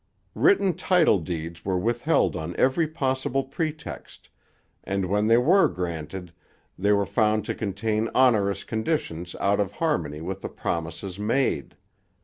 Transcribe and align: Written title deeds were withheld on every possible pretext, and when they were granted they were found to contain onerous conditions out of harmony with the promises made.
Written 0.33 0.73
title 0.77 1.19
deeds 1.19 1.63
were 1.63 1.77
withheld 1.77 2.35
on 2.35 2.55
every 2.55 2.87
possible 2.87 3.43
pretext, 3.43 4.29
and 4.83 5.05
when 5.05 5.27
they 5.27 5.37
were 5.37 5.67
granted 5.67 6.33
they 6.75 6.91
were 6.91 7.05
found 7.05 7.45
to 7.45 7.53
contain 7.53 8.09
onerous 8.15 8.63
conditions 8.63 9.35
out 9.39 9.59
of 9.59 9.73
harmony 9.73 10.19
with 10.19 10.41
the 10.41 10.49
promises 10.49 11.19
made. 11.19 11.75